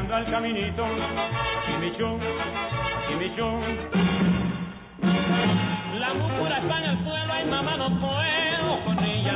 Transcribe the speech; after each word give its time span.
llegando 0.00 0.14
al 0.14 0.30
caminito, 0.30 0.84
aquí 0.84 1.72
me 1.78 1.88
echó, 1.88 2.16
aquí 2.16 3.14
me 3.18 3.26
echó. 3.26 3.60
La 5.98 6.14
música 6.14 6.58
está 6.58 6.78
en 6.78 6.84
el 6.84 7.04
suelo 7.04 7.32
y 7.40 7.50
mamá 7.50 7.76
no 7.76 8.00
puedo 8.00 8.84
con 8.84 8.98
ella, 9.04 9.32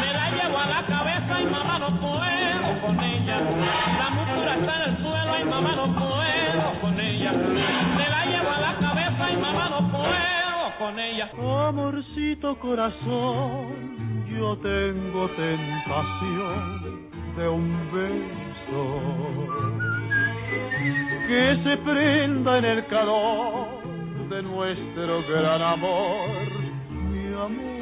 me 0.00 0.12
la 0.12 0.30
llevo 0.30 0.58
a 0.58 0.66
la 0.66 0.86
cabeza 0.86 1.40
y 1.40 1.46
mamá 1.46 1.78
no 1.78 2.00
puedo 2.00 2.80
con 2.82 3.00
ella, 3.00 3.40
la 3.98 4.10
música 4.10 4.54
está 4.54 4.76
en 4.76 4.90
el 4.90 4.96
suelo 5.02 5.38
y 5.40 5.44
mamá 5.44 5.76
no 5.76 5.94
puedo 5.94 6.80
con 6.80 7.00
ella, 7.00 7.32
me 7.32 8.08
la 8.08 8.26
llevo 8.26 8.50
a 8.50 8.60
la 8.60 8.74
cabeza 8.76 9.30
y 9.30 9.36
mamá 9.36 9.68
no 9.70 9.90
puedo 9.90 10.78
con 10.78 10.98
ella. 10.98 11.30
Amorcito 11.68 12.58
corazón, 12.58 14.26
yo 14.28 14.56
tengo 14.58 15.28
tentación 15.30 16.94
de 17.36 17.48
un 17.48 17.90
beso 17.92 19.83
que 21.26 21.60
se 21.64 21.76
prenda 21.78 22.58
en 22.58 22.64
el 22.64 22.86
calor 22.86 23.66
de 24.28 24.42
nuestro 24.42 25.22
gran 25.28 25.62
amor, 25.62 26.48
mi 26.90 27.26
amor. 27.34 27.74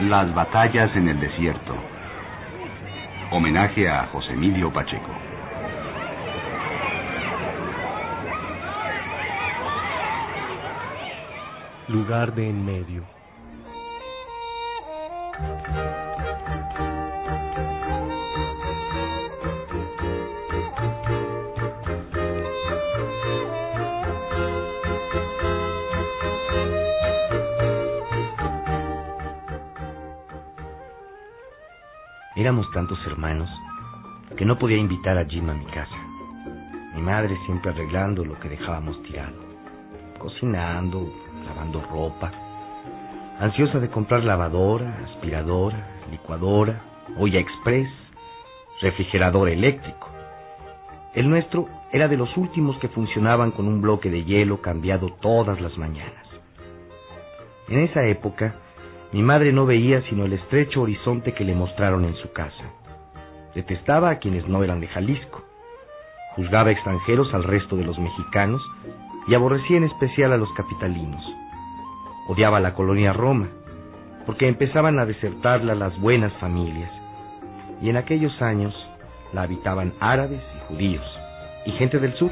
Las 0.00 0.34
batallas 0.34 0.96
en 0.96 1.08
el 1.08 1.20
desierto. 1.20 1.74
Homenaje 3.32 3.86
a 3.86 4.06
José 4.06 4.32
Emilio 4.32 4.72
Pacheco. 4.72 5.10
Lugar 11.88 12.34
de 12.34 12.48
en 12.48 12.64
medio. 12.64 13.19
Éramos 32.40 32.70
tantos 32.70 32.98
hermanos 33.06 33.50
que 34.34 34.46
no 34.46 34.58
podía 34.58 34.78
invitar 34.78 35.18
a 35.18 35.26
Jim 35.26 35.50
a 35.50 35.52
mi 35.52 35.66
casa. 35.66 35.94
Mi 36.94 37.02
madre 37.02 37.36
siempre 37.44 37.70
arreglando 37.70 38.24
lo 38.24 38.40
que 38.40 38.48
dejábamos 38.48 39.02
tirado, 39.02 39.36
cocinando, 40.18 41.06
lavando 41.44 41.82
ropa, 41.82 42.32
ansiosa 43.40 43.78
de 43.78 43.90
comprar 43.90 44.24
lavadora, 44.24 45.04
aspiradora, 45.04 45.86
licuadora, 46.10 46.80
olla 47.18 47.38
express, 47.38 47.90
refrigerador 48.80 49.50
eléctrico. 49.50 50.08
El 51.12 51.28
nuestro 51.28 51.68
era 51.92 52.08
de 52.08 52.16
los 52.16 52.34
últimos 52.38 52.78
que 52.78 52.88
funcionaban 52.88 53.50
con 53.50 53.68
un 53.68 53.82
bloque 53.82 54.08
de 54.08 54.24
hielo 54.24 54.62
cambiado 54.62 55.10
todas 55.20 55.60
las 55.60 55.76
mañanas. 55.76 56.26
En 57.68 57.80
esa 57.80 58.02
época, 58.06 58.54
mi 59.12 59.22
madre 59.22 59.52
no 59.52 59.66
veía 59.66 60.02
sino 60.02 60.24
el 60.24 60.34
estrecho 60.34 60.82
horizonte 60.82 61.32
que 61.32 61.44
le 61.44 61.54
mostraron 61.54 62.04
en 62.04 62.14
su 62.16 62.32
casa. 62.32 62.64
Detestaba 63.54 64.10
a 64.10 64.18
quienes 64.18 64.46
no 64.46 64.62
eran 64.62 64.80
de 64.80 64.86
Jalisco. 64.86 65.42
Juzgaba 66.36 66.70
extranjeros 66.70 67.32
al 67.34 67.42
resto 67.42 67.76
de 67.76 67.84
los 67.84 67.98
mexicanos 67.98 68.62
y 69.26 69.34
aborrecía 69.34 69.78
en 69.78 69.84
especial 69.84 70.32
a 70.32 70.36
los 70.36 70.52
capitalinos. 70.52 71.22
Odiaba 72.28 72.60
la 72.60 72.74
colonia 72.74 73.12
Roma, 73.12 73.48
porque 74.26 74.46
empezaban 74.46 75.00
a 75.00 75.06
desertarla 75.06 75.74
las 75.74 75.98
buenas 76.00 76.32
familias, 76.34 76.90
y 77.82 77.90
en 77.90 77.96
aquellos 77.96 78.40
años 78.40 78.74
la 79.32 79.42
habitaban 79.42 79.94
árabes 79.98 80.40
y 80.56 80.68
judíos, 80.68 81.04
y 81.66 81.72
gente 81.72 81.98
del 81.98 82.14
sur, 82.14 82.30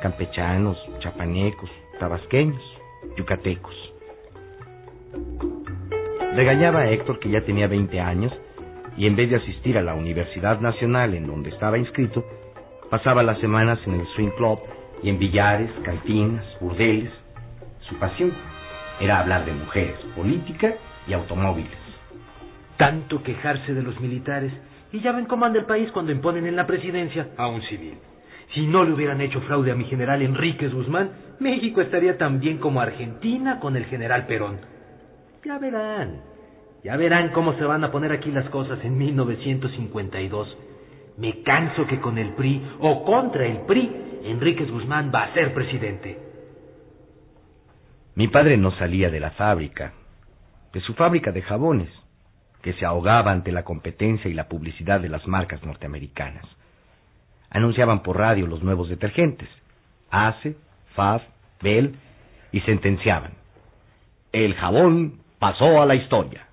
campechanos, 0.00 0.78
chapanecos, 1.00 1.70
tabasqueños, 1.98 2.62
yucatecos. 3.16 3.74
Regañaba 6.34 6.80
a 6.80 6.90
Héctor 6.90 7.20
que 7.20 7.30
ya 7.30 7.42
tenía 7.42 7.68
20 7.68 8.00
años 8.00 8.32
y 8.96 9.06
en 9.06 9.14
vez 9.14 9.30
de 9.30 9.36
asistir 9.36 9.78
a 9.78 9.82
la 9.82 9.94
Universidad 9.94 10.60
Nacional 10.60 11.14
en 11.14 11.28
donde 11.28 11.50
estaba 11.50 11.78
inscrito, 11.78 12.24
pasaba 12.90 13.22
las 13.22 13.38
semanas 13.38 13.78
en 13.86 14.00
el 14.00 14.06
swing 14.16 14.30
club 14.36 14.58
y 15.04 15.10
en 15.10 15.20
billares, 15.20 15.70
cantinas, 15.84 16.44
burdeles. 16.60 17.12
Su 17.88 17.96
pasión 18.00 18.32
era 19.00 19.20
hablar 19.20 19.44
de 19.44 19.52
mujeres, 19.52 19.96
política 20.16 20.74
y 21.06 21.12
automóviles. 21.12 21.78
Tanto 22.78 23.22
quejarse 23.22 23.72
de 23.72 23.82
los 23.82 24.00
militares 24.00 24.52
y 24.90 25.00
ya 25.00 25.12
ven 25.12 25.26
cómo 25.26 25.44
anda 25.44 25.60
el 25.60 25.66
país 25.66 25.88
cuando 25.92 26.10
imponen 26.10 26.48
en 26.48 26.56
la 26.56 26.66
presidencia 26.66 27.28
a 27.36 27.46
un 27.46 27.62
civil. 27.62 27.94
Si 28.54 28.66
no 28.66 28.82
le 28.82 28.92
hubieran 28.92 29.20
hecho 29.20 29.40
fraude 29.42 29.70
a 29.70 29.76
mi 29.76 29.84
general 29.84 30.20
Enríquez 30.20 30.74
Guzmán, 30.74 31.12
México 31.38 31.80
estaría 31.80 32.18
tan 32.18 32.40
bien 32.40 32.58
como 32.58 32.80
Argentina 32.80 33.60
con 33.60 33.76
el 33.76 33.84
general 33.84 34.26
Perón. 34.26 34.73
Ya 35.44 35.58
verán, 35.58 36.22
ya 36.82 36.96
verán 36.96 37.28
cómo 37.32 37.52
se 37.54 37.64
van 37.64 37.84
a 37.84 37.90
poner 37.90 38.12
aquí 38.12 38.30
las 38.30 38.48
cosas 38.48 38.82
en 38.82 38.96
1952. 38.96 40.56
Me 41.18 41.42
canso 41.42 41.86
que 41.86 42.00
con 42.00 42.16
el 42.16 42.32
PRI 42.32 42.76
o 42.80 43.04
contra 43.04 43.44
el 43.44 43.58
PRI, 43.66 44.22
Enríquez 44.24 44.70
Guzmán 44.70 45.12
va 45.14 45.24
a 45.24 45.34
ser 45.34 45.52
presidente. 45.52 46.18
Mi 48.14 48.28
padre 48.28 48.56
no 48.56 48.70
salía 48.78 49.10
de 49.10 49.20
la 49.20 49.32
fábrica, 49.32 49.92
de 50.72 50.80
su 50.80 50.94
fábrica 50.94 51.30
de 51.30 51.42
jabones, 51.42 51.90
que 52.62 52.72
se 52.74 52.86
ahogaba 52.86 53.30
ante 53.30 53.52
la 53.52 53.64
competencia 53.64 54.30
y 54.30 54.34
la 54.34 54.48
publicidad 54.48 55.00
de 55.00 55.10
las 55.10 55.26
marcas 55.28 55.62
norteamericanas. 55.62 56.46
Anunciaban 57.50 58.02
por 58.02 58.16
radio 58.16 58.46
los 58.46 58.62
nuevos 58.62 58.88
detergentes, 58.88 59.48
Ace, 60.10 60.56
Fab, 60.94 61.20
Bell, 61.60 61.96
y 62.50 62.60
sentenciaban. 62.62 63.32
El 64.32 64.54
jabón 64.54 65.23
pasó 65.44 65.82
a 65.82 65.84
la 65.84 65.94
historia. 65.94 66.46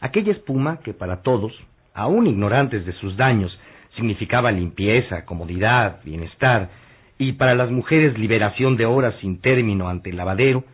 Aquella 0.00 0.32
espuma 0.32 0.80
que 0.80 0.92
para 0.92 1.22
todos, 1.22 1.54
aún 1.94 2.26
ignorantes 2.26 2.84
de 2.84 2.92
sus 2.92 3.16
daños, 3.16 3.58
significaba 3.96 4.52
limpieza, 4.52 5.24
comodidad, 5.24 6.00
bienestar, 6.04 6.68
y 7.16 7.32
para 7.32 7.54
las 7.54 7.70
mujeres 7.70 8.18
liberación 8.18 8.76
de 8.76 8.84
horas 8.84 9.14
sin 9.22 9.40
término 9.40 9.88
ante 9.88 10.10
el 10.10 10.18
lavadero, 10.18 10.64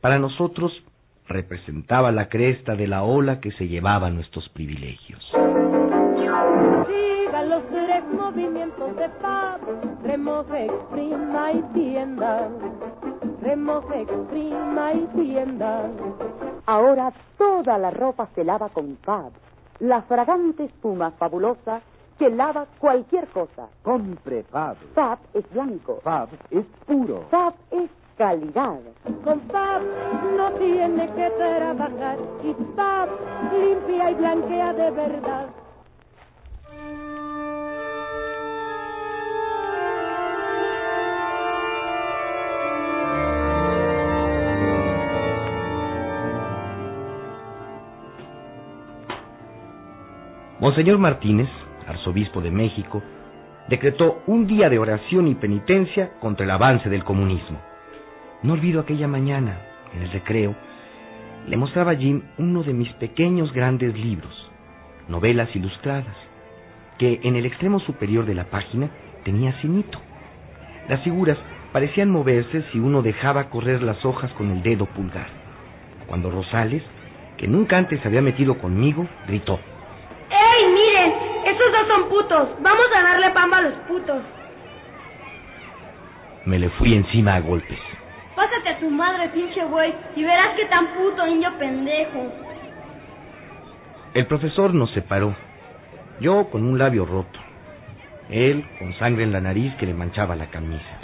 para 0.00 0.20
nosotros 0.20 0.72
representaba 1.26 2.12
la 2.12 2.28
cresta 2.28 2.76
de 2.76 2.86
la 2.86 3.02
ola 3.02 3.40
que 3.40 3.50
se 3.50 3.66
llevaba 3.66 4.08
nuestros 4.10 4.48
privilegios. 4.50 5.20
Siga 6.86 7.42
los 7.46 7.68
tres 7.68 8.04
movimientos 8.12 8.96
de 8.96 9.08
paz, 9.20 9.60
exprima 10.04 11.52
y 11.52 11.62
tienda. 11.74 12.48
Remoje, 13.42 14.02
exprima 14.02 14.92
y 14.94 15.06
tienda. 15.20 15.90
Ahora 16.66 17.12
toda 17.36 17.76
la 17.78 17.90
ropa 17.90 18.28
se 18.34 18.42
lava 18.42 18.68
con 18.70 18.96
Fab, 19.02 19.32
la 19.80 20.02
fragante 20.02 20.64
espuma 20.64 21.10
fabulosa 21.10 21.82
que 22.18 22.30
lava 22.30 22.66
cualquier 22.78 23.28
cosa. 23.28 23.68
Compre 23.82 24.44
Fab. 24.44 24.76
Fab 24.94 25.18
es 25.34 25.44
blanco. 25.50 26.00
Fab 26.02 26.28
es 26.50 26.64
puro. 26.86 27.24
Fab 27.30 27.54
es 27.70 27.90
calidad. 28.16 28.80
Con 29.24 29.40
Fab 29.42 29.82
no 30.36 30.52
tiene 30.52 31.06
que 31.12 31.30
trabajar 31.30 32.18
y 32.42 32.54
Fab 32.76 33.08
limpia 33.52 34.10
y 34.10 34.14
blanquea 34.14 34.72
de 34.72 34.90
verdad. 34.90 35.63
Monseñor 50.64 50.96
Martínez, 50.96 51.50
arzobispo 51.86 52.40
de 52.40 52.50
México, 52.50 53.02
decretó 53.68 54.22
un 54.26 54.46
día 54.46 54.70
de 54.70 54.78
oración 54.78 55.28
y 55.28 55.34
penitencia 55.34 56.12
contra 56.20 56.46
el 56.46 56.50
avance 56.50 56.88
del 56.88 57.04
comunismo. 57.04 57.60
No 58.42 58.54
olvido 58.54 58.80
aquella 58.80 59.06
mañana, 59.06 59.58
en 59.94 60.04
el 60.04 60.10
recreo, 60.10 60.54
le 61.46 61.58
mostraba 61.58 61.90
a 61.90 61.96
Jim 61.96 62.22
uno 62.38 62.62
de 62.62 62.72
mis 62.72 62.90
pequeños 62.94 63.52
grandes 63.52 63.94
libros, 63.94 64.32
novelas 65.06 65.54
ilustradas, 65.54 66.16
que 66.96 67.20
en 67.24 67.36
el 67.36 67.44
extremo 67.44 67.78
superior 67.80 68.24
de 68.24 68.34
la 68.34 68.44
página 68.44 68.88
tenía 69.22 69.52
cinito. 69.60 69.98
Las 70.88 71.02
figuras 71.02 71.36
parecían 71.74 72.08
moverse 72.08 72.64
si 72.72 72.78
uno 72.78 73.02
dejaba 73.02 73.50
correr 73.50 73.82
las 73.82 74.02
hojas 74.02 74.32
con 74.32 74.50
el 74.50 74.62
dedo 74.62 74.86
pulgar. 74.86 75.28
Cuando 76.06 76.30
Rosales, 76.30 76.82
que 77.36 77.48
nunca 77.48 77.76
antes 77.76 78.00
había 78.06 78.22
metido 78.22 78.56
conmigo, 78.56 79.06
gritó. 79.26 79.60
Putos. 82.14 82.48
Vamos 82.60 82.86
a 82.96 83.02
darle 83.02 83.30
pamba 83.30 83.58
a 83.58 83.62
los 83.62 83.74
putos. 83.88 84.22
Me 86.44 86.58
le 86.58 86.68
fui 86.70 86.94
encima 86.94 87.34
a 87.34 87.40
golpes. 87.40 87.78
Pásate 88.36 88.68
a 88.68 88.78
tu 88.78 88.90
madre, 88.90 89.28
pinche 89.28 89.64
güey, 89.64 89.92
y 90.16 90.22
verás 90.22 90.56
que 90.56 90.66
tan 90.66 90.88
puto 90.94 91.26
niño 91.26 91.52
pendejo. 91.58 92.32
El 94.14 94.26
profesor 94.26 94.74
nos 94.74 94.90
separó. 94.92 95.34
Yo 96.20 96.48
con 96.50 96.62
un 96.64 96.78
labio 96.78 97.04
roto. 97.04 97.40
Él 98.30 98.64
con 98.78 98.94
sangre 98.94 99.24
en 99.24 99.32
la 99.32 99.40
nariz 99.40 99.74
que 99.76 99.86
le 99.86 99.94
manchaba 99.94 100.36
la 100.36 100.46
camisa. 100.46 101.00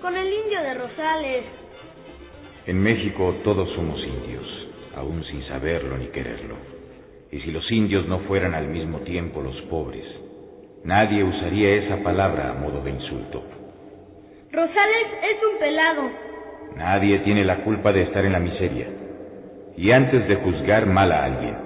Con 0.00 0.16
el 0.16 0.32
indio 0.32 0.62
de 0.62 0.74
Rosales. 0.74 1.44
En 2.66 2.80
México 2.80 3.34
todos 3.42 3.68
somos 3.74 3.98
indios, 3.98 4.46
aún 4.94 5.24
sin 5.24 5.42
saberlo 5.48 5.98
ni 5.98 6.06
quererlo. 6.06 6.54
Y 7.32 7.40
si 7.40 7.50
los 7.50 7.68
indios 7.72 8.06
no 8.06 8.20
fueran 8.20 8.54
al 8.54 8.68
mismo 8.68 9.00
tiempo 9.00 9.40
los 9.40 9.60
pobres, 9.62 10.04
nadie 10.84 11.24
usaría 11.24 11.82
esa 11.82 11.96
palabra 12.04 12.50
a 12.50 12.54
modo 12.54 12.80
de 12.80 12.90
insulto. 12.92 13.42
Rosales 14.52 15.08
es 15.24 15.52
un 15.52 15.58
pelado. 15.58 16.02
Nadie 16.76 17.18
tiene 17.20 17.44
la 17.44 17.64
culpa 17.64 17.92
de 17.92 18.02
estar 18.02 18.24
en 18.24 18.32
la 18.32 18.38
miseria. 18.38 18.86
Y 19.76 19.90
antes 19.90 20.28
de 20.28 20.36
juzgar 20.36 20.86
mal 20.86 21.10
a 21.10 21.24
alguien, 21.24 21.56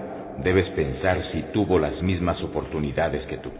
debes 0.42 0.70
pensar 0.70 1.22
si 1.32 1.42
tuvo 1.52 1.78
las 1.78 2.00
mismas 2.00 2.42
oportunidades 2.42 3.26
que 3.26 3.36
tú. 3.36 3.50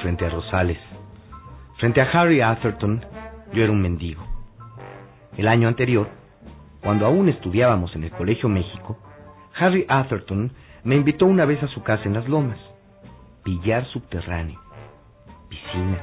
Frente 0.00 0.24
a 0.24 0.30
Rosales. 0.30 0.78
Frente 1.76 2.00
a 2.00 2.10
Harry 2.10 2.40
Atherton, 2.40 3.04
yo 3.52 3.62
era 3.62 3.70
un 3.70 3.82
mendigo. 3.82 4.22
El 5.36 5.46
año 5.46 5.68
anterior, 5.68 6.08
cuando 6.80 7.04
aún 7.04 7.28
estudiábamos 7.28 7.94
en 7.94 8.04
el 8.04 8.10
Colegio 8.10 8.48
México, 8.48 8.96
Harry 9.54 9.84
Atherton 9.86 10.50
me 10.84 10.96
invitó 10.96 11.26
una 11.26 11.44
vez 11.44 11.62
a 11.62 11.68
su 11.68 11.82
casa 11.82 12.04
en 12.04 12.14
las 12.14 12.26
lomas. 12.26 12.58
Billar 13.44 13.84
subterráneo, 13.88 14.58
piscina, 15.50 16.02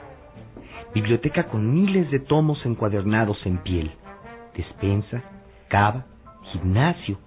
biblioteca 0.93 1.45
con 1.45 1.73
miles 1.73 2.11
de 2.11 2.19
tomos 2.19 2.63
encuadernados 2.67 3.43
en 3.47 3.57
piel, 3.63 3.91
despensa, 4.55 5.23
cava, 5.69 6.05
gimnasio, 6.51 7.17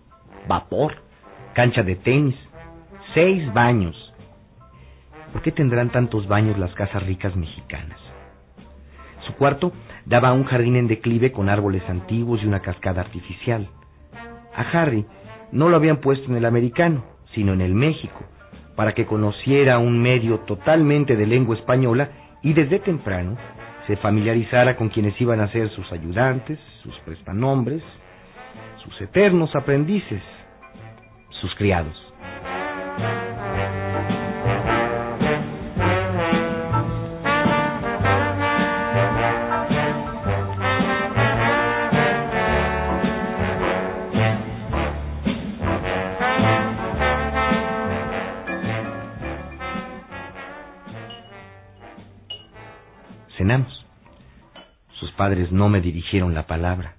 vapor, 0.46 0.94
cancha 1.54 1.82
de 1.82 1.96
tenis, 1.96 2.36
seis 3.12 3.52
baños. 3.52 4.07
¿Por 5.32 5.42
qué 5.42 5.52
tendrán 5.52 5.90
tantos 5.90 6.26
baños 6.26 6.58
las 6.58 6.72
casas 6.74 7.02
ricas 7.02 7.36
mexicanas? 7.36 7.98
Su 9.26 9.34
cuarto 9.34 9.72
daba 10.06 10.28
a 10.28 10.32
un 10.32 10.44
jardín 10.44 10.76
en 10.76 10.88
declive 10.88 11.32
con 11.32 11.48
árboles 11.48 11.82
antiguos 11.88 12.42
y 12.42 12.46
una 12.46 12.60
cascada 12.60 13.02
artificial. 13.02 13.68
A 14.54 14.62
Harry 14.62 15.04
no 15.52 15.68
lo 15.68 15.76
habían 15.76 15.98
puesto 15.98 16.30
en 16.30 16.36
el 16.36 16.46
americano, 16.46 17.04
sino 17.34 17.52
en 17.52 17.60
el 17.60 17.74
México, 17.74 18.20
para 18.74 18.94
que 18.94 19.06
conociera 19.06 19.78
un 19.78 20.00
medio 20.00 20.40
totalmente 20.40 21.16
de 21.16 21.26
lengua 21.26 21.56
española 21.56 22.10
y 22.42 22.54
desde 22.54 22.78
temprano 22.78 23.36
se 23.86 23.96
familiarizara 23.96 24.76
con 24.76 24.88
quienes 24.88 25.18
iban 25.20 25.40
a 25.40 25.50
ser 25.52 25.70
sus 25.70 25.90
ayudantes, 25.92 26.58
sus 26.82 26.96
prestanombres, 27.00 27.82
sus 28.84 29.00
eternos 29.00 29.54
aprendices, 29.54 30.22
sus 31.40 31.54
criados. 31.54 31.96
Padres 55.18 55.50
no 55.50 55.68
me 55.68 55.80
dirigieron 55.82 56.32
la 56.32 56.46
palabra 56.46 56.94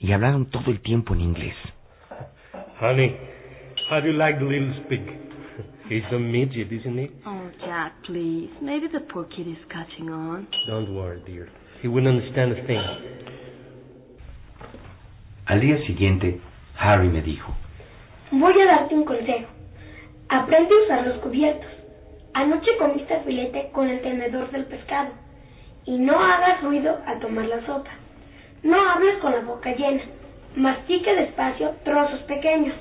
y 0.00 0.12
hablaron 0.12 0.50
todo 0.50 0.72
el 0.72 0.80
tiempo 0.80 1.14
en 1.14 1.20
inglés. 1.20 1.54
Honey, 2.80 3.16
how 3.88 4.00
do 4.00 4.08
you 4.08 4.18
like 4.18 4.38
the 4.38 4.44
little 4.44 4.84
pig? 4.88 5.00
He's 5.88 6.02
a 6.12 6.18
midget, 6.18 6.72
isn't 6.72 6.98
he? 6.98 7.10
Oh, 7.24 7.50
Jack, 7.64 7.92
please. 8.06 8.50
Maybe 8.60 8.88
the 8.88 9.00
poor 9.12 9.24
kid 9.24 9.46
is 9.46 9.58
catching 9.70 10.10
on. 10.10 10.48
Don't 10.66 10.94
worry, 10.94 11.22
dear. 11.24 11.48
He 11.80 11.88
wouldn't 11.88 12.08
understand 12.08 12.52
a 12.52 12.66
thing. 12.66 12.82
Al 15.46 15.60
día 15.60 15.78
siguiente, 15.86 16.40
Harry 16.78 17.08
me 17.08 17.22
dijo, 17.22 17.54
Voy 18.32 18.60
a 18.60 18.66
darte 18.66 18.94
un 18.94 19.04
consejo. 19.04 19.48
Aprende 20.28 20.74
a 20.74 20.84
usar 20.84 21.06
los 21.06 21.18
cubiertos. 21.18 21.70
Anoche 22.34 22.70
comiste 22.78 23.20
filete 23.24 23.70
con 23.72 23.88
el 23.88 24.00
tenedor 24.00 24.50
del 24.50 24.64
pescado. 24.64 25.10
Y 25.84 25.98
no 25.98 26.18
hagas 26.18 26.62
ruido 26.62 26.98
al 27.06 27.18
tomar 27.20 27.46
la 27.46 27.64
sopa. 27.66 27.90
No 28.62 28.90
hables 28.90 29.18
con 29.18 29.32
la 29.32 29.40
boca 29.40 29.74
llena. 29.74 30.02
Mastique 30.54 31.14
despacio 31.14 31.74
trozos 31.84 32.20
pequeños. 32.22 32.76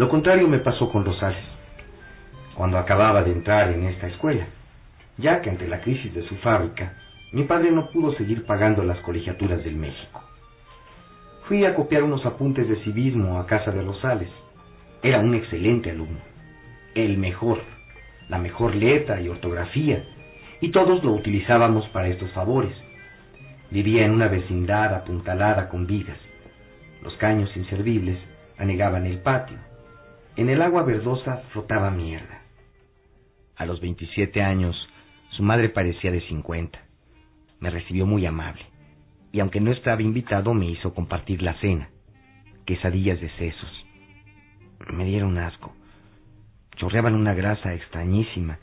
Lo 0.00 0.08
contrario 0.08 0.48
me 0.48 0.60
pasó 0.60 0.90
con 0.90 1.04
Rosales, 1.04 1.44
cuando 2.54 2.78
acababa 2.78 3.22
de 3.22 3.32
entrar 3.32 3.70
en 3.70 3.84
esta 3.84 4.06
escuela, 4.06 4.46
ya 5.18 5.42
que 5.42 5.50
ante 5.50 5.68
la 5.68 5.82
crisis 5.82 6.14
de 6.14 6.26
su 6.26 6.36
fábrica, 6.36 6.94
mi 7.32 7.44
padre 7.44 7.70
no 7.70 7.90
pudo 7.90 8.12
seguir 8.14 8.44
pagando 8.44 8.82
las 8.82 8.98
colegiaturas 9.00 9.62
del 9.64 9.76
México. 9.76 10.20
Fui 11.46 11.64
a 11.64 11.74
copiar 11.74 12.02
unos 12.02 12.24
apuntes 12.26 12.68
de 12.68 12.82
civismo 12.82 13.38
a 13.38 13.46
casa 13.46 13.70
de 13.70 13.82
Rosales. 13.82 14.30
Era 15.02 15.20
un 15.20 15.34
excelente 15.34 15.90
alumno, 15.90 16.20
el 16.94 17.18
mejor, 17.18 17.60
la 18.28 18.38
mejor 18.38 18.74
letra 18.74 19.20
y 19.20 19.28
ortografía, 19.28 20.04
y 20.60 20.70
todos 20.70 21.02
lo 21.04 21.12
utilizábamos 21.12 21.88
para 21.88 22.08
estos 22.08 22.30
favores. 22.32 22.74
Vivía 23.70 24.04
en 24.04 24.10
una 24.10 24.28
vecindad 24.28 24.94
apuntalada 24.94 25.68
con 25.68 25.86
vigas. 25.86 26.18
Los 27.02 27.16
caños 27.16 27.56
inservibles 27.56 28.18
anegaban 28.58 29.06
el 29.06 29.20
patio. 29.20 29.56
En 30.36 30.50
el 30.50 30.60
agua 30.60 30.82
verdosa 30.82 31.44
flotaba 31.52 31.90
mierda. 31.90 32.42
A 33.56 33.64
los 33.66 33.80
27 33.80 34.42
años, 34.42 34.76
su 35.30 35.42
madre 35.42 35.68
parecía 35.68 36.10
de 36.10 36.20
50. 36.22 36.89
Me 37.60 37.70
recibió 37.70 38.06
muy 38.06 38.26
amable, 38.26 38.64
y 39.32 39.40
aunque 39.40 39.60
no 39.60 39.70
estaba 39.70 40.02
invitado, 40.02 40.54
me 40.54 40.66
hizo 40.66 40.94
compartir 40.94 41.42
la 41.42 41.54
cena. 41.60 41.90
Quesadillas 42.66 43.20
de 43.20 43.30
sesos. 43.30 43.86
Me 44.92 45.04
dieron 45.04 45.38
asco. 45.38 45.74
Chorreaban 46.76 47.14
una 47.14 47.34
grasa 47.34 47.74
extrañísima, 47.74 48.58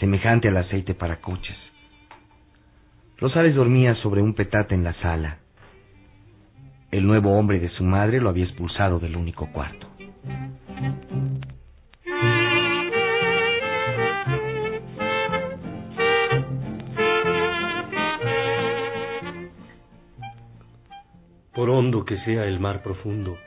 semejante 0.00 0.48
al 0.48 0.56
aceite 0.56 0.94
para 0.94 1.20
coches. 1.20 1.56
Rosales 3.18 3.54
dormía 3.54 3.94
sobre 3.96 4.20
un 4.20 4.34
petate 4.34 4.74
en 4.74 4.84
la 4.84 4.92
sala. 5.00 5.38
El 6.90 7.06
nuevo 7.06 7.38
hombre 7.38 7.60
de 7.60 7.70
su 7.70 7.84
madre 7.84 8.20
lo 8.20 8.28
había 8.28 8.44
expulsado 8.44 8.98
del 8.98 9.16
único 9.16 9.50
cuarto. 9.52 9.86
Por 21.56 21.70
hondo 21.70 22.04
que 22.04 22.18
sea 22.18 22.44
el 22.44 22.60
mar 22.60 22.82
profundo, 22.82 23.38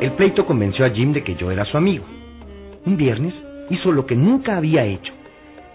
El 0.00 0.12
pleito 0.14 0.44
convenció 0.44 0.84
a 0.84 0.90
Jim 0.90 1.12
de 1.12 1.22
que 1.22 1.36
yo 1.36 1.52
era 1.52 1.64
su 1.64 1.76
amigo. 1.76 2.04
Un 2.88 2.96
viernes 2.96 3.34
hizo 3.68 3.92
lo 3.92 4.06
que 4.06 4.16
nunca 4.16 4.56
había 4.56 4.82
hecho. 4.82 5.12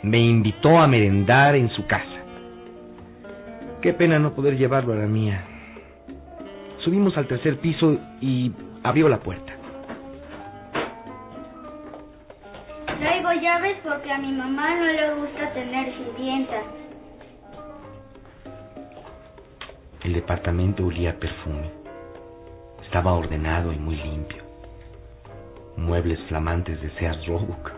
Me 0.02 0.18
invitó 0.18 0.80
a 0.80 0.88
merendar 0.88 1.54
en 1.54 1.70
su 1.70 1.86
casa. 1.86 2.24
Qué 3.84 3.94
pena 3.94 4.18
no 4.18 4.34
poder 4.34 4.58
llevarlo 4.58 4.94
a 4.94 4.96
la 4.96 5.06
mía. 5.06 5.46
Subimos 6.80 7.16
al 7.16 7.28
tercer 7.28 7.60
piso 7.60 8.00
y 8.20 8.52
abrió 8.82 9.10
la 9.10 9.20
puerta. 9.20 9.54
Traigo 12.98 13.32
llaves 13.34 13.78
porque 13.84 14.12
a 14.12 14.18
mi 14.18 14.32
mamá 14.32 14.76
no 14.76 14.86
le 14.86 15.14
gusta 15.14 15.54
tener 15.54 15.94
sirvientas. 15.96 16.64
El 20.04 20.14
departamento 20.14 20.84
olía 20.84 21.12
a 21.12 21.20
perfume. 21.20 21.70
Estaba 22.84 23.14
ordenado 23.14 23.72
y 23.72 23.78
muy 23.78 23.98
limpio. 23.98 24.43
Muebles 25.76 26.20
flamantes 26.28 26.80
de 26.82 26.90
Sears 26.92 27.26
Roebuck. 27.26 27.72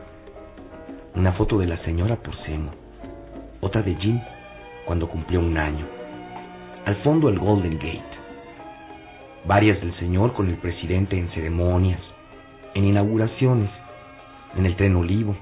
Una 1.15 1.31
foto 1.31 1.57
de 1.57 1.65
la 1.65 1.77
señora 1.85 2.17
Porcemo. 2.17 2.71
Otra 3.61 3.81
de 3.81 3.95
Jim 3.95 4.19
cuando 4.85 5.07
cumplió 5.07 5.39
un 5.39 5.57
año. 5.57 5.85
Al 6.85 6.97
fondo 6.97 7.29
el 7.29 7.39
Golden 7.39 7.77
Gate. 7.77 8.03
Varias 9.45 9.79
del 9.79 9.97
señor 9.97 10.33
con 10.33 10.49
el 10.49 10.57
presidente 10.57 11.17
en 11.17 11.29
ceremonias, 11.29 12.01
en 12.73 12.83
inauguraciones, 12.83 13.71
en 14.57 14.65
el 14.65 14.75
tren 14.75 14.97
olivo, 14.97 15.35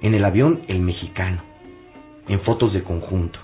en 0.00 0.14
el 0.14 0.24
avión 0.24 0.62
el 0.68 0.80
mexicano, 0.80 1.42
en 2.28 2.40
fotos 2.40 2.72
de 2.72 2.82
conjunto, 2.82 3.38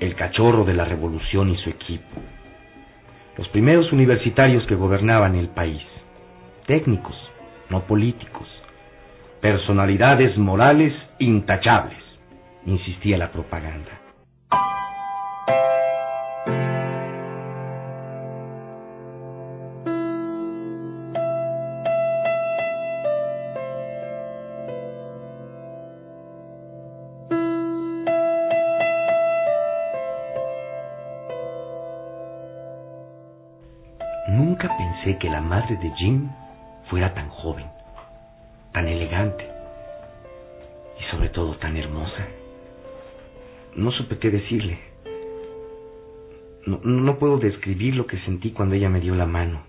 el 0.00 0.14
cachorro 0.16 0.64
de 0.64 0.72
la 0.72 0.86
revolución 0.86 1.50
y 1.50 1.58
su 1.58 1.68
equipo. 1.68 2.20
Los 3.36 3.48
primeros 3.48 3.92
universitarios 3.92 4.66
que 4.66 4.74
gobernaban 4.74 5.34
el 5.34 5.48
país, 5.48 5.82
técnicos, 6.66 7.31
no 7.72 7.80
políticos, 7.86 8.46
personalidades 9.40 10.36
morales 10.36 10.92
intachables, 11.18 11.98
insistía 12.66 13.16
la 13.16 13.32
propaganda. 13.32 14.01
Sentí 48.24 48.50
cuando 48.52 48.74
ella 48.74 48.88
me 48.88 49.00
dio 49.00 49.14
la 49.14 49.26
mano. 49.26 49.62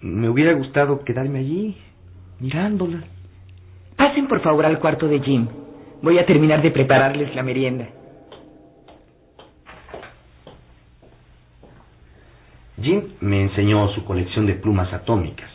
Me 0.00 0.28
hubiera 0.28 0.52
gustado 0.52 1.04
quedarme 1.04 1.38
allí, 1.38 1.76
mirándola. 2.40 3.04
Pasen 3.96 4.26
por 4.26 4.40
favor 4.40 4.66
al 4.66 4.80
cuarto 4.80 5.06
de 5.06 5.20
Jim. 5.20 5.46
Voy 6.02 6.18
a 6.18 6.26
terminar 6.26 6.60
de 6.62 6.72
prepararles 6.72 7.34
la 7.36 7.42
merienda. 7.42 7.86
Jim 12.80 13.02
me 13.20 13.42
enseñó 13.42 13.88
su 13.90 14.04
colección 14.04 14.46
de 14.46 14.54
plumas 14.54 14.92
atómicas. 14.92 15.48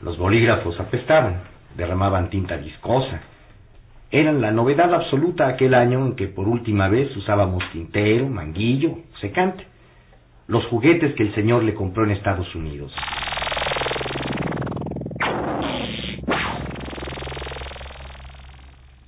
Los 0.00 0.16
bolígrafos 0.16 0.78
apestaban, 0.80 1.42
derramaban 1.76 2.30
tinta 2.30 2.56
viscosa. 2.56 3.20
Eran 4.10 4.40
la 4.40 4.52
novedad 4.52 4.94
absoluta 4.94 5.48
aquel 5.48 5.74
año 5.74 6.06
en 6.06 6.16
que 6.16 6.28
por 6.28 6.48
última 6.48 6.88
vez 6.88 7.14
usábamos 7.16 7.62
tintero, 7.72 8.26
manguillo, 8.28 8.98
secante. 9.20 9.66
Los 10.48 10.64
juguetes 10.66 11.14
que 11.14 11.22
el 11.24 11.34
señor 11.34 11.64
le 11.64 11.74
compró 11.74 12.04
en 12.04 12.12
Estados 12.12 12.54
Unidos. 12.54 12.92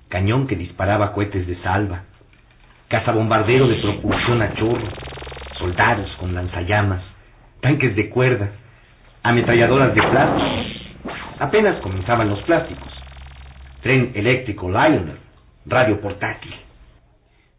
Cañón 0.08 0.46
que 0.46 0.56
disparaba 0.56 1.12
cohetes 1.12 1.46
de 1.46 1.56
salva. 1.62 2.02
Cazabombardero 2.88 3.68
de 3.68 3.76
propulsión 3.76 4.42
a 4.42 4.54
chorro. 4.54 4.88
Soldados 5.58 6.10
con 6.18 6.34
lanzallamas 6.34 7.02
tanques 7.60 7.94
de 7.96 8.08
cuerda, 8.08 8.50
ametralladoras 9.22 9.94
de 9.94 10.02
plástico. 10.02 11.12
Apenas 11.40 11.80
comenzaban 11.80 12.28
los 12.28 12.40
plásticos. 12.42 12.88
Tren 13.82 14.12
eléctrico 14.14 14.68
Lionel, 14.68 15.18
radio 15.66 16.00
portátil. 16.00 16.54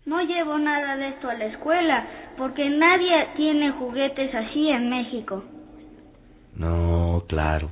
No 0.09 0.23
llevo 0.23 0.57
nada 0.57 0.97
de 0.97 1.09
esto 1.09 1.29
a 1.29 1.35
la 1.35 1.45
escuela 1.45 2.03
porque 2.35 2.67
nadie 2.67 3.27
tiene 3.35 3.73
juguetes 3.73 4.33
así 4.33 4.67
en 4.67 4.89
México. 4.89 5.43
No, 6.55 7.25
claro. 7.27 7.69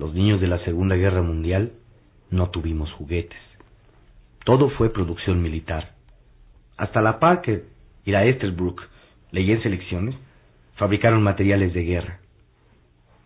Los 0.00 0.12
niños 0.14 0.40
de 0.40 0.48
la 0.48 0.58
Segunda 0.64 0.96
Guerra 0.96 1.22
Mundial 1.22 1.70
no 2.32 2.50
tuvimos 2.50 2.90
juguetes. 2.94 3.38
Todo 4.44 4.68
fue 4.70 4.92
producción 4.92 5.40
militar. 5.40 5.90
Hasta 6.76 7.00
la 7.00 7.20
Parker 7.20 7.62
y 8.04 8.10
la 8.10 8.24
Esterbrook, 8.24 8.82
leí 9.30 9.52
en 9.52 9.62
selecciones, 9.62 10.16
fabricaron 10.74 11.22
materiales 11.22 11.72
de 11.72 11.84
guerra. 11.84 12.18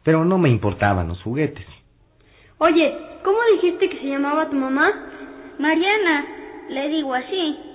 Pero 0.05 0.27
no 0.27 0.37
me 0.37 0.51
importaban 0.51 1.09
los 1.09 1.23
juguetes. 1.23 1.67
Oye, 2.59 2.95
¿cómo 3.25 3.39
dijiste 3.55 3.89
que 3.89 4.01
se 4.01 4.07
llamaba 4.07 4.51
tu 4.51 4.57
mamá? 4.57 4.93
Mariana, 5.59 6.27
le 6.69 6.89
digo 6.91 7.15
así. 7.15 7.70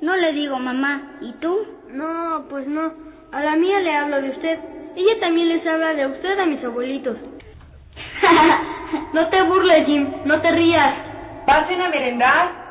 No 0.00 0.16
le 0.16 0.32
digo 0.32 0.58
mamá. 0.58 1.18
¿Y 1.20 1.32
tú? 1.34 1.56
No, 1.90 2.44
pues 2.48 2.66
no. 2.66 2.92
A 3.32 3.40
la 3.40 3.56
mía 3.56 3.80
le 3.80 3.94
hablo 3.94 4.22
de 4.22 4.30
usted. 4.30 4.58
Ella 4.96 5.20
también 5.20 5.48
les 5.48 5.66
habla 5.66 5.94
de 5.94 6.06
usted 6.06 6.38
a 6.38 6.46
mis 6.46 6.62
abuelitos. 6.64 7.16
no 9.12 9.28
te 9.28 9.42
burles, 9.42 9.86
Jim. 9.86 10.08
No 10.24 10.40
te 10.40 10.50
rías. 10.50 10.94
Pasen 11.46 11.80
a 11.80 11.88
merendar. 11.88 12.68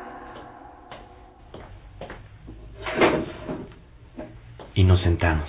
Y 4.74 4.84
nos 4.84 5.00
sentamos. 5.02 5.48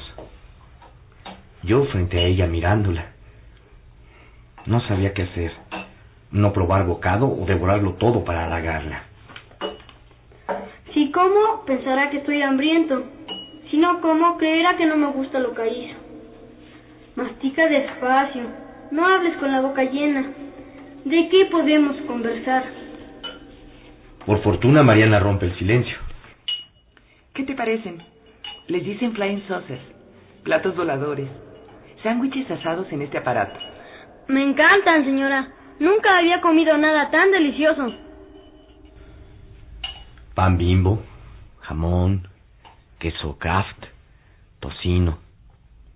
Yo 1.63 1.86
frente 1.86 2.17
a 2.17 2.24
ella 2.24 2.48
mirándola. 2.48 3.05
No 4.65 4.81
sabía 4.81 5.13
qué 5.13 5.24
hacer. 5.24 5.51
No 6.31 6.53
probar 6.53 6.86
bocado 6.86 7.27
o 7.27 7.45
devorarlo 7.45 7.93
todo 7.93 8.24
para 8.24 8.45
halagarla. 8.45 9.08
Si 11.19 11.25
como, 11.25 11.65
pensará 11.65 12.09
que 12.09 12.17
estoy 12.19 12.41
hambriento. 12.41 13.03
Si 13.69 13.77
no 13.77 13.99
como, 13.99 14.38
creerá 14.38 14.77
que 14.77 14.85
no 14.85 14.95
me 14.95 15.07
gusta 15.07 15.38
lo 15.39 15.53
que 15.53 15.67
hizo. 15.67 15.97
Mastica 17.17 17.67
despacio. 17.67 18.43
No 18.91 19.05
hables 19.05 19.35
con 19.35 19.51
la 19.51 19.59
boca 19.59 19.83
llena. 19.83 20.31
¿De 21.03 21.27
qué 21.27 21.47
podemos 21.51 21.97
conversar? 22.07 22.63
Por 24.25 24.41
fortuna, 24.43 24.81
Mariana 24.81 25.19
rompe 25.19 25.47
el 25.47 25.57
silencio. 25.57 25.97
¿Qué 27.33 27.43
te 27.43 27.53
parecen? 27.53 28.01
Les 28.67 28.85
dicen 28.85 29.13
flying 29.13 29.45
saucers, 29.47 29.81
platos 30.43 30.73
voladores, 30.77 31.27
sándwiches 32.01 32.49
asados 32.49 32.89
en 32.93 33.01
este 33.01 33.17
aparato. 33.17 33.59
Me 34.29 34.41
encantan, 34.41 35.03
señora. 35.03 35.49
Nunca 35.79 36.17
había 36.17 36.39
comido 36.39 36.77
nada 36.77 37.11
tan 37.11 37.29
delicioso. 37.31 37.93
Pan 40.33 40.57
bimbo, 40.57 41.03
jamón, 41.69 42.27
queso 42.99 43.38
Kraft, 43.38 43.85
tocino, 44.59 45.19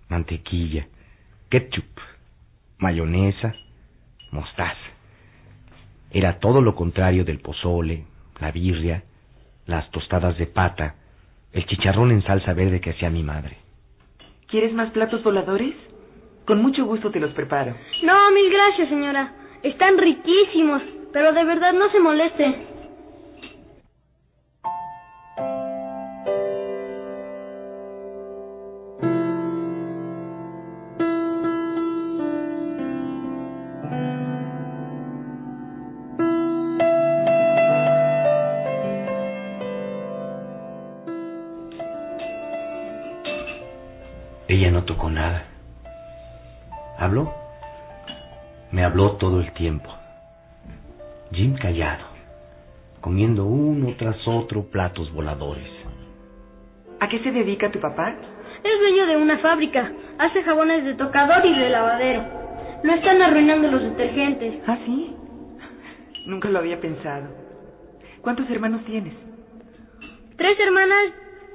mantequilla, 0.08 0.86
ketchup, 1.50 2.00
mayonesa, 2.78 3.52
mostaza. 4.30 4.88
Era 6.10 6.38
todo 6.38 6.62
lo 6.62 6.76
contrario 6.76 7.24
del 7.24 7.40
pozole, 7.40 8.04
la 8.40 8.52
birria 8.52 9.02
las 9.66 9.90
tostadas 9.90 10.36
de 10.38 10.46
pata, 10.46 10.94
el 11.52 11.66
chicharrón 11.66 12.10
en 12.10 12.22
salsa 12.22 12.52
verde 12.52 12.80
que 12.80 12.90
hacía 12.90 13.10
mi 13.10 13.22
madre. 13.22 13.56
¿Quieres 14.48 14.72
más 14.74 14.90
platos 14.90 15.22
voladores? 15.22 15.74
Con 16.44 16.60
mucho 16.60 16.84
gusto 16.84 17.10
te 17.10 17.20
los 17.20 17.32
preparo. 17.32 17.74
No, 18.02 18.30
mil 18.32 18.50
gracias, 18.50 18.88
señora. 18.88 19.32
Están 19.62 19.96
riquísimos, 19.96 20.82
pero 21.12 21.32
de 21.32 21.44
verdad 21.44 21.72
no 21.72 21.90
se 21.90 22.00
moleste. 22.00 22.73
Tiempo. 49.64 49.90
Jim 51.32 51.56
callado, 51.56 52.04
comiendo 53.00 53.46
uno 53.46 53.94
tras 53.96 54.16
otro 54.28 54.64
platos 54.64 55.10
voladores. 55.10 55.66
¿A 57.00 57.08
qué 57.08 57.18
se 57.20 57.32
dedica 57.32 57.72
tu 57.72 57.80
papá? 57.80 58.14
Es 58.62 58.78
dueño 58.78 59.06
de 59.06 59.16
una 59.16 59.38
fábrica. 59.38 59.90
Hace 60.18 60.42
jabones 60.42 60.84
de 60.84 60.92
tocador 60.96 61.46
y 61.46 61.58
de 61.58 61.70
lavadero. 61.70 62.24
No 62.82 62.92
están 62.92 63.22
arruinando 63.22 63.70
los 63.70 63.82
detergentes. 63.84 64.62
¿Ah, 64.66 64.76
sí? 64.84 65.16
Nunca 66.26 66.50
lo 66.50 66.58
había 66.58 66.78
pensado. 66.78 67.28
¿Cuántos 68.20 68.50
hermanos 68.50 68.84
tienes? 68.84 69.14
Tres 70.36 70.60
hermanas 70.60 71.04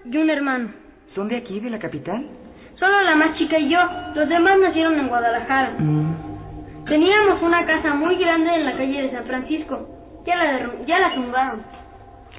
y 0.05 0.17
un 0.17 0.31
hermano. 0.31 0.69
¿Son 1.13 1.27
de 1.27 1.37
aquí, 1.37 1.59
de 1.59 1.69
la 1.69 1.77
capital? 1.77 2.25
Solo 2.79 3.01
la 3.03 3.15
más 3.15 3.37
chica 3.37 3.59
y 3.59 3.69
yo. 3.69 3.79
Los 4.15 4.27
demás 4.27 4.59
nacieron 4.59 4.97
en 4.97 5.09
Guadalajara. 5.09 5.75
Mm. 5.77 6.28
Teníamos 6.89 7.39
una 7.43 7.65
casa 7.67 7.93
muy 7.93 8.15
grande 8.15 8.49
en 8.49 8.65
la 8.65 8.75
calle 8.75 9.03
de 9.03 9.11
San 9.11 9.25
Francisco. 9.25 9.87
Ya 10.25 10.35
la, 10.35 10.85
ya 10.87 10.99
la 10.99 11.13
tumbaron. 11.13 11.63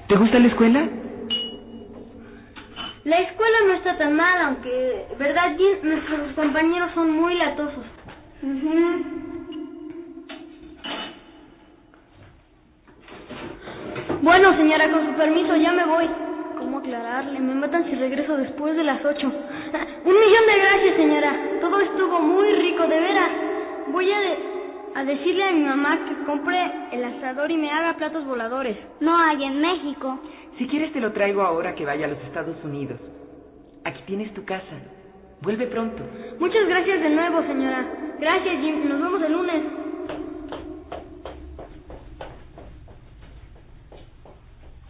¿Te 0.09 0.17
gusta 0.17 0.41
la 0.41 0.49
escuela? 0.49 0.89
La 3.05 3.21
escuela 3.21 3.57
no 3.67 3.73
está 3.75 3.97
tan 3.97 4.17
mal, 4.17 4.43
aunque, 4.43 5.07
¿verdad, 5.19 5.57
Jim? 5.57 5.79
Nuestros 5.85 6.33
compañeros 6.35 6.91
son 6.95 7.13
muy 7.13 7.35
latosos. 7.35 7.85
Bueno, 14.21 14.57
señora, 14.57 14.91
con 14.91 15.07
su 15.07 15.13
permiso, 15.13 15.57
ya 15.57 15.73
me 15.73 15.87
voy. 15.87 16.11
¿Cómo 16.59 16.79
aclararle? 16.79 17.39
Me 17.39 17.55
matan 17.55 17.85
si 17.85 17.95
regreso 17.95 18.37
después 18.37 18.77
de 18.77 18.83
las 18.83 19.03
ocho. 19.05 19.29
Un 20.05 20.15
millón 20.21 20.47
de 20.47 20.59
gracias, 20.59 20.97
señora. 20.97 21.37
Todo 21.61 21.81
estuvo 21.81 22.21
muy 22.21 22.53
rico, 22.53 22.83
de 22.89 23.01
veras. 23.01 23.50
Voy 23.93 24.11
a, 24.11 24.19
de- 24.21 24.39
a 24.95 25.05
decirle 25.05 25.49
a 25.49 25.53
mi 25.53 25.61
mamá 25.65 25.99
que 26.09 26.25
compre 26.25 26.59
el 26.93 27.05
asador 27.05 27.51
y 27.51 27.57
me 27.57 27.71
haga 27.71 27.97
platos 27.97 28.25
voladores. 28.27 28.77
No 29.01 29.17
hay 29.19 29.45
en 29.45 29.61
México. 29.61 30.19
Si 30.59 30.67
quieres 30.67 30.93
te 30.93 31.01
lo 31.01 31.13
traigo 31.13 31.43
ahora 31.43 31.75
que 31.75 31.85
vaya 31.85 32.07
a 32.07 32.09
los 32.09 32.19
Estados 32.25 32.57
Unidos. 32.65 33.01
Aquí 33.85 34.03
tienes 34.07 34.33
tu 34.35 34.45
casa. 34.45 34.77
Vuelve 35.43 35.67
pronto. 35.69 36.03
Muchas 36.39 36.67
gracias 36.69 37.01
de 37.01 37.11
nuevo, 37.11 37.43
señora. 37.43 37.87
Gracias, 38.19 38.61
Jim. 38.61 38.89
Nos 38.89 39.01
vemos 39.01 39.23
el 39.23 39.33
lunes. 39.33 39.63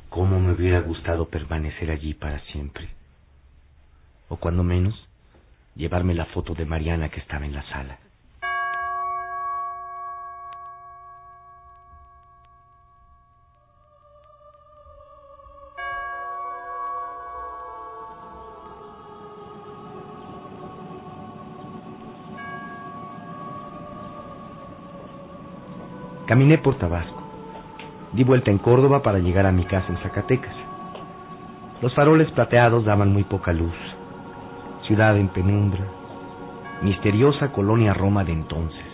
¿Cómo 0.08 0.40
me 0.40 0.52
hubiera 0.52 0.80
gustado 0.80 1.28
permanecer 1.28 1.90
allí 1.90 2.14
para 2.14 2.40
siempre? 2.46 2.88
O 4.28 4.36
cuando 4.36 4.64
menos, 4.64 4.94
llevarme 5.76 6.14
la 6.14 6.26
foto 6.26 6.54
de 6.54 6.64
Mariana 6.66 7.08
que 7.10 7.20
estaba 7.20 7.46
en 7.46 7.54
la 7.54 7.62
sala. 7.70 7.98
Caminé 26.30 26.58
por 26.58 26.76
Tabasco. 26.76 27.20
Di 28.12 28.22
vuelta 28.22 28.52
en 28.52 28.58
Córdoba 28.58 29.02
para 29.02 29.18
llegar 29.18 29.46
a 29.46 29.50
mi 29.50 29.64
casa 29.64 29.88
en 29.88 29.98
Zacatecas. 29.98 30.54
Los 31.82 31.92
faroles 31.92 32.30
plateados 32.30 32.84
daban 32.84 33.12
muy 33.12 33.24
poca 33.24 33.52
luz. 33.52 33.74
Ciudad 34.86 35.16
en 35.16 35.26
penumbra. 35.30 35.80
Misteriosa 36.82 37.50
colonia 37.50 37.94
Roma 37.94 38.22
de 38.22 38.30
entonces. 38.30 38.86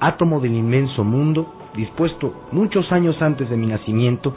Átomo 0.00 0.40
del 0.40 0.56
inmenso 0.56 1.04
mundo 1.04 1.54
dispuesto 1.76 2.48
muchos 2.50 2.90
años 2.90 3.14
antes 3.22 3.48
de 3.48 3.56
mi 3.56 3.68
nacimiento 3.68 4.34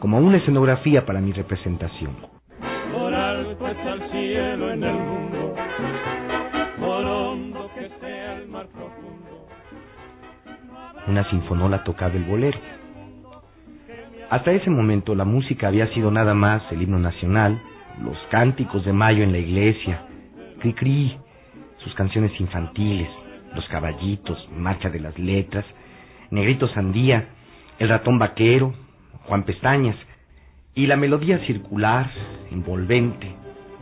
como 0.00 0.18
una 0.18 0.36
escenografía 0.36 1.06
para 1.06 1.22
mi 1.22 1.32
representación. 1.32 2.16
El 3.86 4.10
cielo 4.10 4.72
en 4.72 4.84
el 4.84 4.94
mundo, 4.94 5.54
Una 11.08 11.24
sinfonola 11.30 11.84
tocaba 11.84 12.14
el 12.14 12.24
bolero. 12.24 12.58
Hasta 14.28 14.52
ese 14.52 14.68
momento 14.68 15.14
la 15.14 15.24
música 15.24 15.68
había 15.68 15.86
sido 15.94 16.10
nada 16.10 16.34
más 16.34 16.62
el 16.70 16.82
himno 16.82 16.98
nacional, 16.98 17.58
los 18.04 18.18
cánticos 18.30 18.84
de 18.84 18.92
mayo 18.92 19.22
en 19.22 19.32
la 19.32 19.38
iglesia, 19.38 20.02
cri 20.60 20.74
cri, 20.74 21.16
sus 21.78 21.94
canciones 21.94 22.38
infantiles, 22.38 23.08
los 23.54 23.66
caballitos, 23.68 24.36
marcha 24.54 24.90
de 24.90 25.00
las 25.00 25.18
letras, 25.18 25.64
negrito 26.30 26.68
sandía, 26.68 27.28
el 27.78 27.88
ratón 27.88 28.18
vaquero, 28.18 28.74
Juan 29.24 29.44
Pestañas, 29.44 29.96
y 30.74 30.86
la 30.86 30.96
melodía 30.96 31.38
circular, 31.46 32.10
envolvente, 32.50 33.34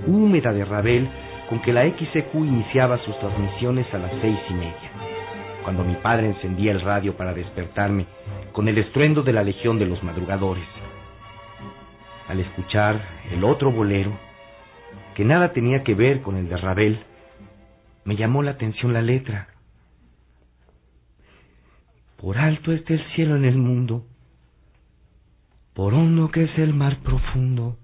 húmeda 0.07 0.53
de 0.53 0.65
Rabel, 0.65 1.09
con 1.49 1.61
que 1.63 1.73
la 1.73 1.83
XEQ 1.83 2.35
iniciaba 2.35 2.99
sus 2.99 3.19
transmisiones 3.19 3.93
a 3.93 3.99
las 3.99 4.13
seis 4.21 4.39
y 4.49 4.55
media 4.55 5.16
cuando 5.67 5.83
mi 5.83 5.97
padre 5.97 6.29
encendía 6.29 6.71
el 6.71 6.81
radio 6.81 7.17
para 7.17 7.35
despertarme 7.35 8.07
con 8.53 8.69
el 8.69 8.79
estruendo 8.79 9.25
de 9.25 9.33
la 9.33 9.43
legión 9.43 9.81
de 9.81 9.87
los 9.87 10.01
madrugadores. 10.01 10.65
Al 12.29 12.39
escuchar 12.39 13.05
el 13.33 13.43
otro 13.43 13.73
bolero, 13.73 14.17
que 15.17 15.25
nada 15.25 15.53
tenía 15.53 15.83
que 15.83 15.97
ver 15.97 16.23
con 16.23 16.37
el 16.37 16.49
de 16.49 16.57
Ravel, 16.57 17.01
me 18.05 18.15
llamó 18.15 18.45
la 18.45 18.53
atención 18.53 18.93
la 18.93 19.03
letra. 19.03 19.49
Por 22.17 22.39
alto 22.39 22.71
está 22.71 22.95
el 22.95 23.05
cielo 23.17 23.35
en 23.35 23.45
el 23.45 23.59
mundo, 23.59 24.05
por 25.75 25.95
hondo 25.95 26.31
que 26.31 26.45
es 26.45 26.59
el 26.59 26.75
mar 26.75 26.99
profundo. 27.03 27.77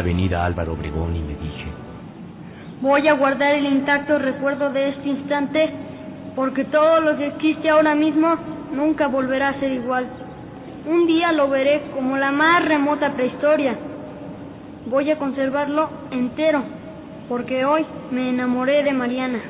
Avenida 0.00 0.44
Álvaro 0.44 0.74
Obregón 0.74 1.16
y 1.16 1.20
me 1.20 1.34
dije, 1.34 1.66
Voy 2.80 3.06
a 3.08 3.12
guardar 3.12 3.54
el 3.54 3.66
intacto 3.66 4.18
recuerdo 4.18 4.70
de 4.70 4.88
este 4.88 5.08
instante, 5.08 5.70
porque 6.34 6.64
todo 6.64 7.00
lo 7.00 7.16
que 7.18 7.26
existe 7.26 7.68
ahora 7.68 7.94
mismo 7.94 8.34
nunca 8.72 9.06
volverá 9.06 9.50
a 9.50 9.60
ser 9.60 9.72
igual. 9.72 10.06
Un 10.86 11.06
día 11.06 11.30
lo 11.32 11.50
veré 11.50 11.82
como 11.94 12.16
la 12.16 12.32
más 12.32 12.64
remota 12.64 13.12
prehistoria. 13.12 13.76
Voy 14.86 15.10
a 15.10 15.18
conservarlo 15.18 15.90
entero, 16.10 16.62
porque 17.28 17.66
hoy 17.66 17.84
me 18.10 18.30
enamoré 18.30 18.82
de 18.82 18.92
Mariana. 18.94 19.40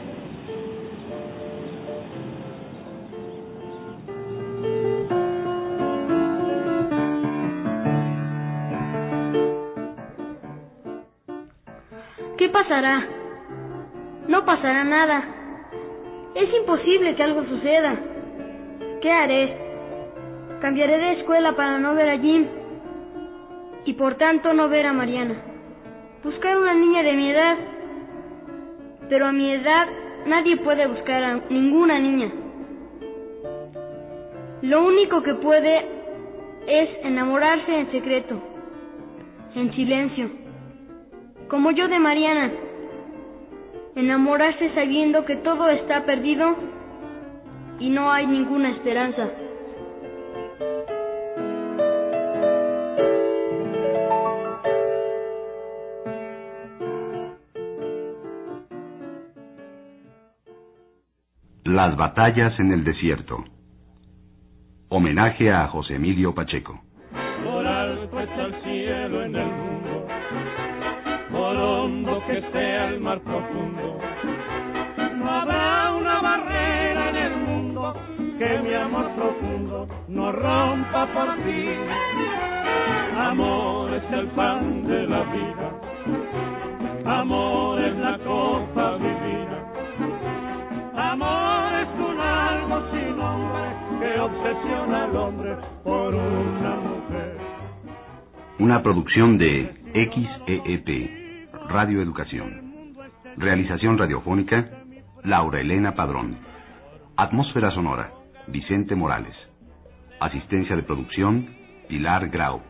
¿Qué 12.41 12.49
pasará? 12.49 13.07
No 14.27 14.47
pasará 14.47 14.83
nada. 14.83 15.23
Es 16.35 16.49
imposible 16.55 17.15
que 17.15 17.23
algo 17.23 17.45
suceda. 17.45 17.95
¿Qué 19.03 19.13
haré? 19.13 19.57
Cambiaré 20.63 20.97
de 20.97 21.21
escuela 21.21 21.55
para 21.55 21.79
no 21.79 21.95
ver 21.95 22.09
a 22.09 22.19
Jim 22.19 22.47
y 23.85 23.93
por 23.93 24.15
tanto 24.15 24.55
no 24.55 24.71
ver 24.71 24.87
a 24.87 24.95
Mariana. 24.95 25.35
Buscar 26.25 26.57
una 26.57 26.73
niña 26.73 27.03
de 27.03 27.13
mi 27.13 27.31
edad. 27.31 27.57
Pero 29.11 29.27
a 29.27 29.33
mi 29.33 29.53
edad 29.53 29.89
nadie 30.25 30.57
puede 30.57 30.87
buscar 30.87 31.23
a 31.23 31.41
ninguna 31.51 31.99
niña. 31.99 32.31
Lo 34.63 34.87
único 34.87 35.23
que 35.23 35.35
puede 35.35 35.85
es 36.67 36.89
enamorarse 37.05 37.81
en 37.81 37.93
secreto, 37.93 38.41
en 39.55 39.75
silencio, 39.75 40.40
como 41.51 41.73
yo 41.73 41.89
de 41.89 41.99
Mariana. 41.99 42.53
Enamorarse 43.97 44.73
sabiendo 44.73 45.25
que 45.25 45.37
todo 45.37 45.69
está 45.71 46.07
perdido 46.07 46.55
y 47.81 47.91
no 47.91 48.13
hay 48.13 48.27
ninguna 48.27 48.71
esperanza. 48.71 49.29
Las 61.65 61.97
batallas 61.97 62.59
en 62.59 62.73
el 62.73 62.85
desierto. 62.85 63.45
Homenaje 64.89 65.53
a 65.53 65.69
José 65.69 65.97
Emilio 65.97 66.35
Pacheco. 66.35 66.81
Por 67.45 67.67
alto 67.67 68.21
está 68.21 68.43
el 68.43 68.55
cielo 68.63 69.23
en 69.23 69.37
el 69.37 69.47
mundo, 69.47 69.90
hondo 71.59 72.23
que 72.27 72.43
sea 72.53 72.89
el 72.89 73.01
mar 73.01 73.21
profundo. 73.21 73.99
No 75.17 75.31
habrá 75.31 75.93
una 75.93 76.21
barrera 76.21 77.11
en 77.11 77.17
el 77.17 77.37
mundo 77.37 77.95
que 78.39 78.59
mi 78.61 78.75
amor 78.75 79.11
profundo 79.17 79.89
no 80.09 80.33
rompa 80.33 81.07
por 81.13 81.37
ti. 81.45 81.67
Amor 83.19 83.93
es 83.95 84.13
el 84.13 84.27
pan 84.29 84.87
de 84.87 85.07
la 85.07 85.23
vida, 85.25 85.69
amor 87.05 87.81
es 87.81 87.97
la 87.97 88.19
copa 88.19 88.97
vivida, 88.97 89.59
amor 90.97 91.73
es 91.83 91.89
un 91.99 92.21
algo 92.21 92.83
sin 92.91 93.17
nombre 93.17 93.81
que 94.01 94.21
obsesiona 94.21 95.05
al 95.05 95.17
hombre 95.17 95.57
por 95.85 96.15
una 96.15 96.77
mujer. 96.77 97.37
Una 98.59 98.83
producción 98.83 99.37
de 99.37 99.75
XEEP, 99.93 101.21
Radio 101.69 102.03
Educación. 102.03 102.95
Realización 103.37 103.99
radiofónica, 103.99 104.69
Laura 105.25 105.61
Elena 105.61 105.95
Padrón. 105.95 106.37
Atmósfera 107.17 107.71
sonora, 107.71 108.11
Vicente 108.49 108.95
Morales. 108.95 109.35
Asistencia 110.21 110.77
de 110.77 110.83
producción, 110.83 111.49
Pilar 111.89 112.29
Grau. 112.29 112.61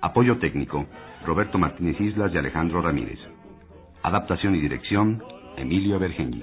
Apoyo 0.00 0.38
técnico, 0.38 0.86
Roberto 1.24 1.58
Martínez 1.58 2.00
Islas 2.00 2.32
y 2.34 2.38
Alejandro 2.38 2.82
Ramírez. 2.82 3.18
Adaptación 4.02 4.54
y 4.54 4.60
dirección, 4.60 5.22
Emilio 5.56 5.98
Bergengui. 5.98 6.42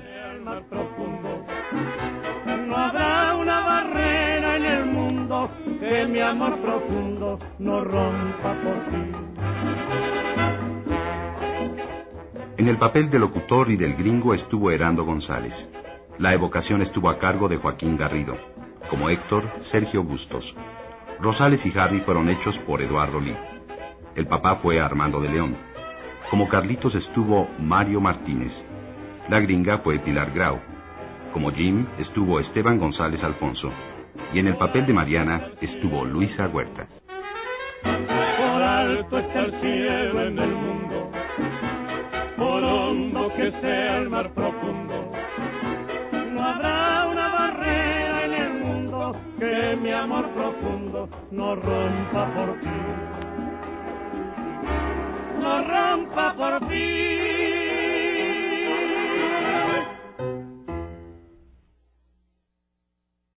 No 2.67 2.77
habrá 2.77 3.35
una 3.35 3.59
barrera 3.61 4.57
en 4.57 4.65
el 4.65 4.85
mundo 4.85 5.49
que 5.79 6.05
mi 6.07 6.21
amor 6.21 6.59
profundo 6.61 7.39
no 7.59 7.83
rompa 7.83 8.53
por 8.63 8.75
ti. 8.91 9.36
En 12.57 12.67
el 12.67 12.77
papel 12.77 13.11
del 13.11 13.21
locutor 13.21 13.69
y 13.69 13.77
del 13.77 13.93
gringo 13.95 14.33
estuvo 14.33 14.71
Herando 14.71 15.05
González. 15.05 15.53
La 16.17 16.33
evocación 16.33 16.81
estuvo 16.81 17.07
a 17.11 17.19
cargo 17.19 17.47
de 17.47 17.57
Joaquín 17.57 17.97
Garrido. 17.97 18.35
Como 18.89 19.09
Héctor, 19.09 19.43
Sergio 19.71 20.03
Bustos. 20.03 20.43
Rosales 21.19 21.63
y 21.63 21.77
Harry 21.77 22.01
fueron 22.01 22.29
hechos 22.29 22.57
por 22.65 22.81
Eduardo 22.81 23.19
Lee. 23.19 23.37
El 24.15 24.25
papá 24.25 24.55
fue 24.55 24.79
Armando 24.79 25.21
de 25.21 25.29
León. 25.29 25.55
Como 26.31 26.49
Carlitos 26.49 26.95
estuvo 26.95 27.47
Mario 27.59 28.01
Martínez. 28.01 28.51
La 29.29 29.39
gringa 29.39 29.77
fue 29.79 29.99
Pilar 29.99 30.31
Grau. 30.31 30.57
Como 31.33 31.51
Jim 31.51 31.85
estuvo 31.99 32.39
Esteban 32.39 32.79
González 32.79 33.23
Alfonso. 33.23 33.71
Y 34.33 34.39
en 34.39 34.47
el 34.47 34.57
papel 34.57 34.87
de 34.87 34.93
Mariana 34.93 35.51
estuvo 35.61 36.05
Luisa 36.05 36.47
Huerta. 36.47 36.87
Por 37.83 38.63
alto 38.63 39.19
está 39.19 39.39
el 39.41 39.51
cielo 39.61 40.21
en 40.23 40.39
el 40.39 40.49
mundo, 40.49 40.76
que 43.37 43.51
sea 43.61 43.97
el 43.99 44.09
mar 44.09 44.31
profundo. 44.33 45.11
No 46.33 46.43
habrá 46.43 47.05
una 47.05 47.27
barrera 47.29 48.25
en 48.25 48.33
el 48.33 48.53
mundo 48.55 49.15
que 49.39 49.77
mi 49.79 49.91
amor 49.91 50.27
profundo 50.31 51.07
no 51.29 51.55
rompa 51.55 52.33
por 52.33 52.59
ti. 52.61 52.77
No 55.39 55.63
rompa 55.63 56.33
por 56.35 56.67
ti. 56.67 57.46